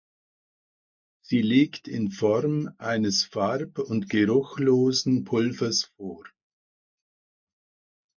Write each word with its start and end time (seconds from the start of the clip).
Sie 1.23 1.43
liegt 1.43 1.87
in 1.87 2.09
Form 2.09 2.71
eines 2.79 3.23
farb- 3.23 3.77
und 3.77 4.09
geruchlosen 4.09 5.25
Pulvers 5.25 5.91
vor. 5.95 6.25